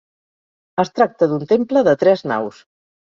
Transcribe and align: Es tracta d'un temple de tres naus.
Es 0.83 0.89
tracta 0.99 1.27
d'un 1.33 1.45
temple 1.51 1.83
de 1.89 1.93
tres 2.05 2.25
naus. 2.33 2.63